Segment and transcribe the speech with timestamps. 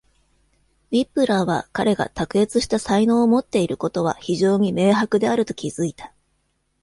[0.89, 6.11] ウィップラーは、彼が卓越した才能を持っていることは非常に明白であると気付いた。